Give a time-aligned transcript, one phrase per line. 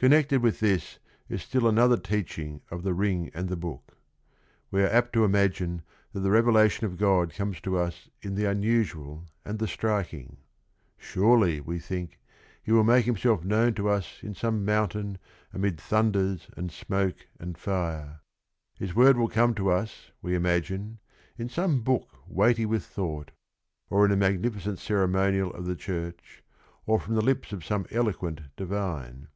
[0.00, 3.98] Connected with this is still another teaching of The Ring and the Book.
[4.70, 5.80] We are apt to im agine
[6.12, 10.36] that the revelation of God comes to us in the unusual and the striking.
[10.98, 12.20] Surely, we think,
[12.62, 15.18] He will make Himself known to us in some moun tain
[15.52, 18.20] amid thunders and smoke and fire.
[18.76, 21.00] His word will come to us, we imagine,
[21.36, 23.32] in some book weighty with thought,
[23.90, 26.44] or in the magnificent cere monial of the church,
[26.86, 29.26] or from the lips of some eloquent divine.